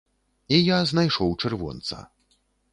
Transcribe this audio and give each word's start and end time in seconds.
І 0.57 0.57
я 0.69 0.79
знайшоў 0.93 1.37
чырвонца. 1.45 2.03